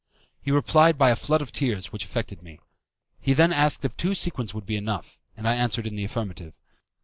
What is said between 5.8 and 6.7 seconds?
in the affirmative.